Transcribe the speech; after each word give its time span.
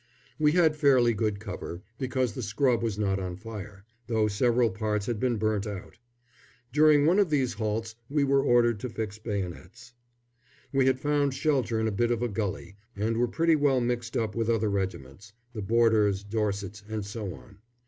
We 0.39 0.53
had 0.53 0.75
fairly 0.75 1.13
good 1.13 1.39
cover, 1.39 1.83
because 1.99 2.33
the 2.33 2.41
scrub 2.41 2.81
was 2.81 2.97
not 2.97 3.19
on 3.19 3.35
fire, 3.35 3.85
though 4.07 4.27
several 4.27 4.71
parts 4.71 5.05
had 5.05 5.19
been 5.19 5.37
burnt 5.37 5.67
out. 5.67 5.99
During 6.73 7.05
one 7.05 7.19
of 7.19 7.29
these 7.29 7.53
halts 7.53 7.93
we 8.09 8.23
were 8.23 8.41
ordered 8.41 8.79
to 8.79 8.89
fix 8.89 9.19
bayonets. 9.19 9.93
We 10.73 10.87
had 10.87 10.99
found 10.99 11.35
shelter 11.35 11.79
in 11.79 11.87
a 11.87 11.91
bit 11.91 12.09
of 12.09 12.23
a 12.23 12.27
gulley, 12.29 12.77
and 12.95 13.15
were 13.17 13.27
pretty 13.27 13.55
well 13.55 13.79
mixed 13.79 14.17
up 14.17 14.33
with 14.35 14.49
other 14.49 14.71
regiments 14.71 15.33
the 15.53 15.61
Borders, 15.61 16.23
Dorsets, 16.23 16.81
and 16.89 17.05
so 17.05 17.35
on. 17.35 17.59